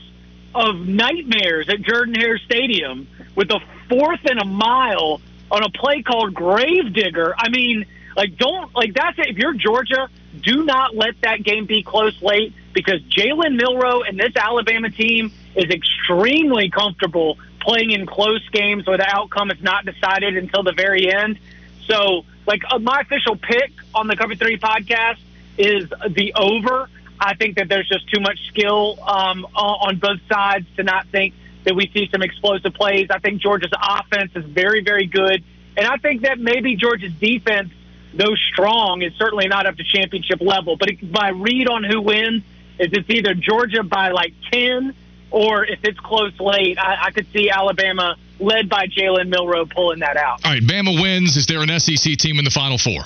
[0.54, 6.02] of nightmares at Jordan Hare Stadium with a fourth and a mile on a play
[6.02, 7.35] called Gravedigger.
[7.38, 9.28] I mean, like, don't, like, that's it.
[9.28, 14.18] If you're Georgia, do not let that game be close late because Jalen Milroe and
[14.18, 19.85] this Alabama team is extremely comfortable playing in close games where the outcome is not
[19.85, 21.38] decided until the very end.
[21.87, 25.18] So, like, uh, my official pick on the Cover 3 podcast
[25.59, 26.88] is the over.
[27.21, 31.35] I think that there's just too much skill um, on both sides to not think
[31.64, 33.09] that we see some explosive plays.
[33.11, 35.45] I think Georgia's offense is very, very good.
[35.77, 37.71] And I think that maybe Georgia's defense
[38.14, 40.77] though strong, is certainly not up to championship level.
[40.77, 42.42] But my read on who wins
[42.79, 44.94] is it's either Georgia by like 10
[45.31, 50.01] or if it's close late, I, I could see Alabama led by Jalen Milroe pulling
[50.01, 50.44] that out.
[50.44, 51.37] All right, Bama wins.
[51.37, 53.03] Is there an SEC team in the Final Four?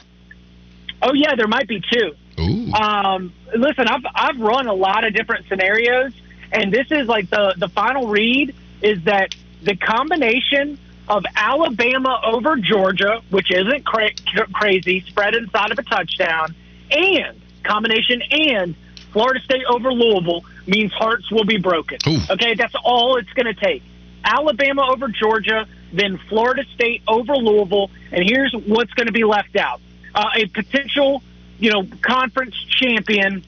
[1.03, 2.15] Oh yeah, there might be two.
[2.39, 2.73] Ooh.
[2.73, 6.13] Um, listen, I've I've run a lot of different scenarios,
[6.53, 12.57] and this is like the the final read is that the combination of Alabama over
[12.57, 14.11] Georgia, which isn't cra-
[14.53, 16.55] crazy, spread inside of a touchdown,
[16.91, 18.75] and combination and
[19.13, 21.99] Florida State over Louisville means hearts will be broken.
[22.07, 22.21] Ooh.
[22.31, 23.83] Okay, that's all it's going to take.
[24.25, 29.57] Alabama over Georgia, then Florida State over Louisville, and here's what's going to be left
[29.57, 29.81] out:
[30.15, 31.23] uh, a potential,
[31.59, 33.45] you know, conference champion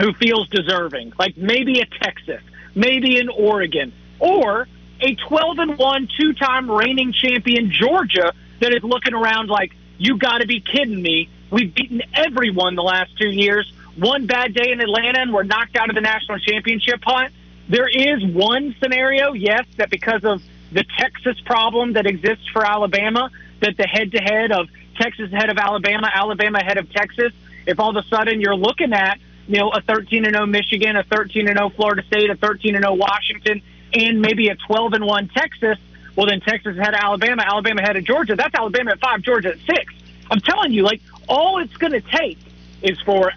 [0.00, 2.42] who feels deserving, like maybe a Texas,
[2.74, 4.66] maybe an Oregon, or
[5.00, 10.38] a 12 and 1 two-time reigning champion Georgia that is looking around like you got
[10.38, 11.28] to be kidding me.
[11.50, 13.70] We've beaten everyone the last 2 years.
[13.96, 17.32] One bad day in Atlanta and we're knocked out of the national championship hunt.
[17.68, 20.42] There is one scenario, yes, that because of
[20.72, 23.30] the Texas problem that exists for Alabama,
[23.60, 27.32] that the head-to-head of Texas ahead of Alabama, Alabama ahead of Texas,
[27.66, 30.96] if all of a sudden you're looking at you know a 13 and 0 Michigan,
[30.96, 33.62] a 13 and 0 Florida State, a 13 and 0 Washington,
[33.94, 35.78] and maybe a 12 and 1 Texas,
[36.16, 38.36] well then Texas of Alabama, Alabama of Georgia.
[38.36, 39.92] That's Alabama at five, Georgia at six.
[40.30, 42.38] I'm telling you, like all it's going to take
[42.82, 43.32] is for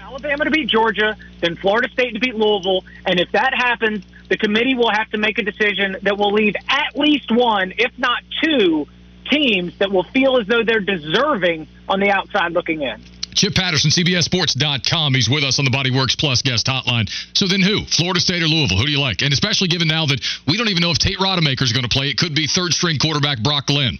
[0.00, 4.36] Alabama to beat Georgia, then Florida State to beat Louisville, and if that happens, the
[4.36, 8.22] committee will have to make a decision that will leave at least one, if not
[8.42, 8.86] two,
[9.30, 13.02] teams that will feel as though they're deserving on the outside looking in.
[13.34, 15.14] Chip Patterson, CBSSports.com.
[15.14, 17.08] He's with us on the Bodyworks Plus guest hotline.
[17.36, 17.84] So then who?
[17.84, 18.78] Florida State or Louisville?
[18.78, 19.22] Who do you like?
[19.22, 21.88] And especially given now that we don't even know if Tate Rodemaker is going to
[21.88, 23.98] play, it could be third string quarterback Brock Glenn.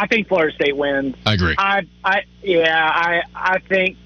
[0.00, 1.14] I think Florida State wins.
[1.26, 1.54] I agree.
[1.58, 3.98] I, I, yeah, I, I think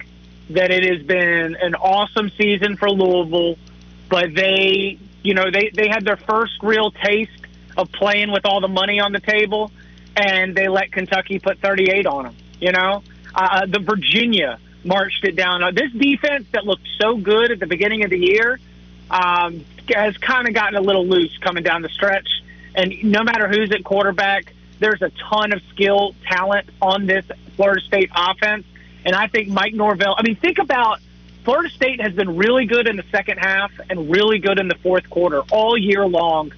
[0.51, 3.57] that it has been an awesome season for Louisville,
[4.11, 7.31] but they, you know, they they had their first real taste
[7.77, 9.71] of playing with all the money on the table,
[10.17, 12.37] and they let Kentucky put 38 on them.
[12.61, 13.03] You know,
[13.35, 15.63] uh, the Virginia marched it down.
[15.63, 18.61] Uh, this defense that looked so good at the beginning of the year
[19.11, 22.29] um, has kind of gotten a little loose coming down the stretch.
[22.75, 27.25] And no matter who's at quarterback, there's a ton of skill, talent on this
[27.57, 28.67] Florida State offense.
[29.05, 31.01] And I think Mike Norvell, I mean, think about
[31.45, 34.77] Florida State has been really good in the second half and really good in the
[34.77, 36.53] fourth quarter all year long.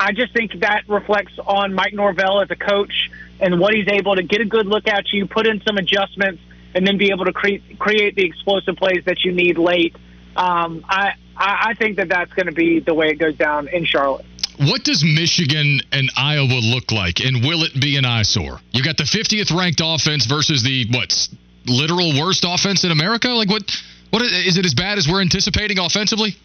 [0.00, 4.16] I just think that reflects on Mike Norvell as a coach and what he's able
[4.16, 6.42] to get a good look at you, put in some adjustments,
[6.74, 9.94] and then be able to create create the explosive plays that you need late.
[10.36, 13.84] Um, I I think that that's going to be the way it goes down in
[13.84, 14.24] Charlotte.
[14.58, 18.60] What does Michigan and Iowa look like, and will it be an eyesore?
[18.72, 21.28] You got the 50th ranked offense versus the what
[21.66, 23.28] literal worst offense in America.
[23.28, 23.70] Like what?
[24.10, 26.36] What is it as bad as we're anticipating offensively?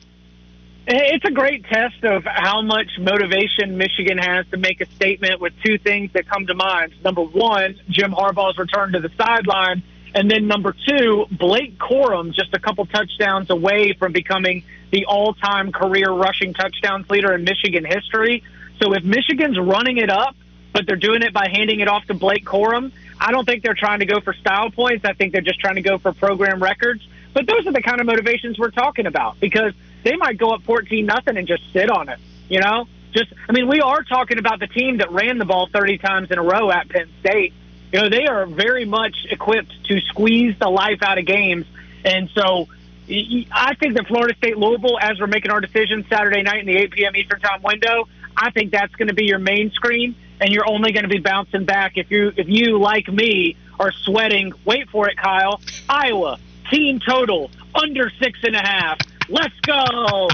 [0.88, 5.54] It's a great test of how much motivation Michigan has to make a statement with
[5.64, 6.94] two things that come to mind.
[7.04, 9.82] Number one, Jim Harbaugh's return to the sideline.
[10.14, 15.34] And then number two, Blake Corum, just a couple touchdowns away from becoming the all
[15.34, 18.44] time career rushing touchdowns leader in Michigan history.
[18.80, 20.36] So if Michigan's running it up,
[20.72, 23.74] but they're doing it by handing it off to Blake Corum, I don't think they're
[23.74, 25.04] trying to go for style points.
[25.04, 27.02] I think they're just trying to go for program records.
[27.34, 29.74] But those are the kind of motivations we're talking about because
[30.06, 32.20] they might go up 14 nothing and just sit on it.
[32.48, 35.68] You know, just I mean, we are talking about the team that ran the ball
[35.74, 37.54] 30 times in a row at Penn State.
[37.92, 41.66] You know, they are very much equipped to squeeze the life out of games,
[42.06, 42.68] and so
[43.08, 46.78] I think that Florida State Louisville, as we're making our decision Saturday night in the
[46.78, 47.16] 8 p.m.
[47.16, 50.92] Eastern Time window, I think that's going to be your main screen, and you're only
[50.92, 54.54] going to be bouncing back if you if you like me are sweating.
[54.66, 55.62] Wait for it, Kyle.
[55.90, 56.38] Iowa
[56.72, 58.98] team total under six and a half.
[59.30, 59.74] Let's go.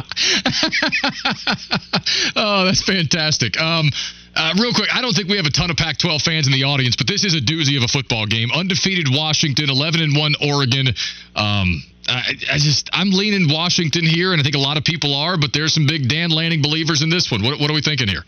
[2.35, 3.59] oh, that's fantastic.
[3.59, 3.89] Um,
[4.35, 6.63] uh, real quick, I don't think we have a ton of Pac-12 fans in the
[6.63, 8.49] audience, but this is a doozy of a football game.
[8.51, 10.87] Undefeated Washington, 11 and one Oregon.
[11.35, 15.13] Um, I, I, just I'm leaning Washington here, and I think a lot of people
[15.15, 17.43] are, but there's some big Dan Lanning believers in this one.
[17.43, 18.23] What, what are we thinking here?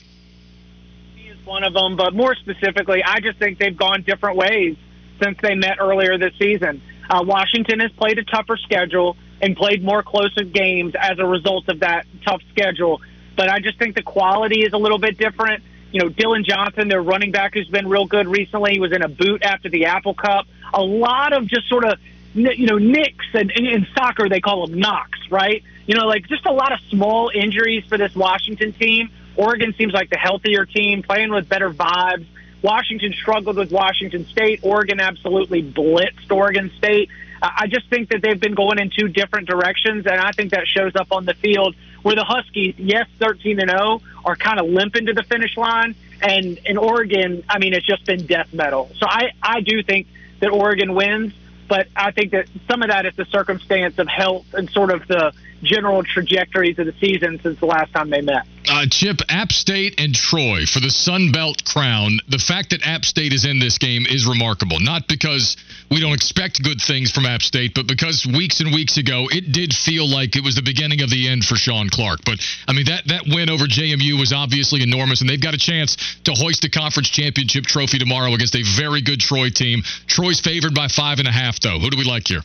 [1.16, 4.76] He is one of them, but more specifically, I just think they've gone different ways
[5.22, 6.82] since they met earlier this season.
[7.10, 11.68] Uh, Washington has played a tougher schedule and played more closer games as a result
[11.68, 13.02] of that tough schedule.
[13.36, 15.64] But I just think the quality is a little bit different.
[15.92, 19.02] You know, Dillon Johnson, their running back, who's been real good recently, he was in
[19.02, 20.48] a boot after the Apple Cup.
[20.74, 22.00] A lot of just sort of,
[22.34, 25.62] you know, nicks, and in soccer they call them knocks, right?
[25.88, 29.10] You know, like just a lot of small injuries for this Washington team.
[29.36, 32.26] Oregon seems like the healthier team, playing with better vibes.
[32.62, 34.62] Washington struggled with Washington State.
[34.64, 37.10] Oregon absolutely blitzed Oregon State.
[37.44, 40.66] I just think that they've been going in two different directions, and I think that
[40.66, 44.68] shows up on the field where the Huskies, yes, 13 and 0, are kind of
[44.68, 48.90] limping to the finish line, and in Oregon, I mean, it's just been death metal.
[48.98, 50.08] So I, I do think
[50.40, 51.34] that Oregon wins,
[51.68, 55.06] but I think that some of that is the circumstance of health and sort of
[55.08, 55.34] the
[55.64, 58.46] general trajectories of the season since the last time they met.
[58.70, 62.20] Uh, Chip, App State and Troy for the Sun Belt crown.
[62.30, 64.80] The fact that App State is in this game is remarkable.
[64.80, 65.58] Not because
[65.92, 69.52] we don't expect good things from App State, but because weeks and weeks ago it
[69.52, 72.22] did feel like it was the beginning of the end for Shawn Clark.
[72.26, 75.60] But I mean that that win over JMU was obviously enormous, and they've got a
[75.60, 79.84] chance to hoist a conference championship trophy tomorrow against a very good Troy team.
[80.08, 81.80] Troy's favored by five and a half, though.
[81.80, 82.42] Who do we like here?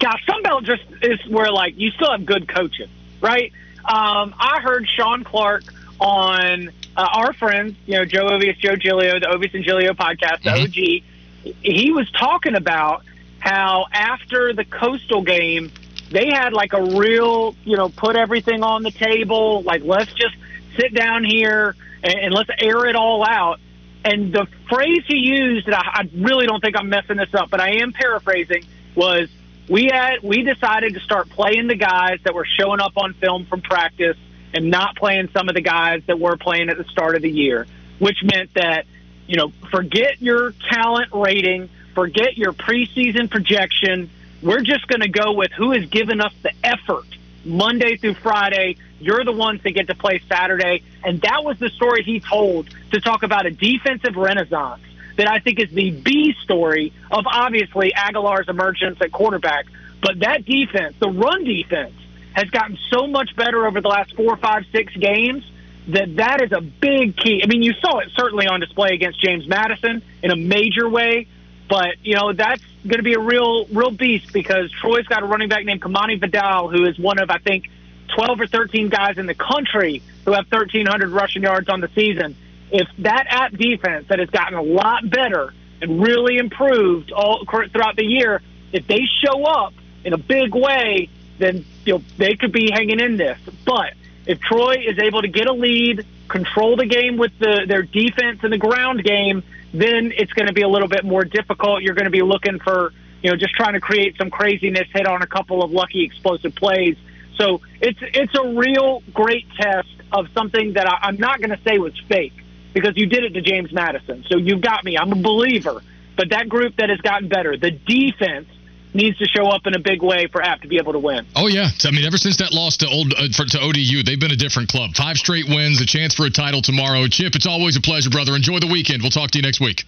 [0.00, 2.88] Gosh, Sunbelt just is where like you still have good coaching,
[3.20, 3.52] right?
[3.84, 5.64] Um, I heard Shawn Clark
[6.00, 10.42] on uh, our friends, you know, Joe Ovies, Joe Giglio, the Ovies and Giglio podcast,
[10.42, 11.50] the mm-hmm.
[11.50, 11.54] OG.
[11.62, 13.04] He was talking about
[13.38, 15.70] how after the Coastal game,
[16.10, 19.62] they had like a real, you know, put everything on the table.
[19.62, 20.34] Like, let's just
[20.78, 23.60] sit down here and, and let's air it all out.
[24.04, 27.50] And the phrase he used, and I, I really don't think I'm messing this up,
[27.50, 29.28] but I am paraphrasing, was
[29.70, 33.46] we had we decided to start playing the guys that were showing up on film
[33.46, 34.16] from practice
[34.52, 37.30] and not playing some of the guys that were playing at the start of the
[37.30, 37.68] year,
[38.00, 38.84] which meant that
[39.28, 44.10] you know forget your talent rating, forget your preseason projection.
[44.42, 47.06] We're just going to go with who has given us the effort
[47.44, 48.76] Monday through Friday.
[48.98, 50.82] You're the ones that get to play Saturday.
[51.04, 54.80] And that was the story he told to talk about a defensive renaissance
[55.16, 59.66] that I think is the B story of obviously Aguilar's emergence at quarterback.
[60.02, 61.94] But that defense, the run defense,
[62.32, 65.44] has gotten so much better over the last four, five, six games
[65.88, 67.42] that that is a big key.
[67.42, 71.26] I mean, you saw it certainly on display against James Madison in a major way,
[71.68, 75.26] but you know that's going to be a real, real beast because Troy's got a
[75.26, 77.70] running back named Kamani Vidal, who is one of I think
[78.14, 82.36] 12 or 13 guys in the country who have 1,300 rushing yards on the season.
[82.72, 85.52] If that app defense that has gotten a lot better
[85.82, 88.42] and really improved all throughout the year,
[88.72, 91.08] if they show up in a big way,
[91.38, 93.38] then you know, they could be hanging in this.
[93.64, 93.94] But
[94.26, 98.40] if Troy is able to get a lead, control the game with the, their defense
[98.42, 99.42] and the ground game,
[99.72, 101.82] then it's going to be a little bit more difficult.
[101.82, 102.92] You're going to be looking for,
[103.22, 106.54] you know, just trying to create some craziness, hit on a couple of lucky explosive
[106.54, 106.96] plays.
[107.36, 111.62] So it's it's a real great test of something that I, I'm not going to
[111.64, 112.39] say was fake
[112.72, 114.24] because you did it to James Madison.
[114.28, 114.96] So you've got me.
[114.96, 115.82] I'm a believer.
[116.16, 118.48] But that group that has gotten better, the defense
[118.92, 121.26] needs to show up in a big way for App to be able to win.
[121.36, 124.18] Oh yeah, I mean, ever since that loss to old uh, for, to ODU, they've
[124.18, 124.90] been a different club.
[124.94, 127.06] Five straight wins, a chance for a title tomorrow.
[127.06, 128.34] Chip, it's always a pleasure, brother.
[128.34, 129.02] Enjoy the weekend.
[129.02, 129.84] We'll talk to you next week.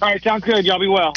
[0.00, 0.64] All right, sounds good.
[0.64, 1.12] Y'all be well.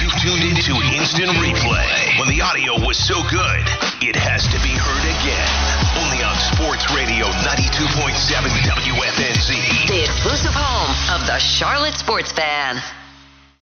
[0.00, 2.18] You tuned into instant replay.
[2.18, 3.64] When the audio was so good,
[4.00, 5.73] it has to be heard again.
[6.34, 8.10] On Sports Radio 92.7
[8.66, 9.86] WFNZ.
[9.86, 12.82] The exclusive home of the Charlotte Sports Fan.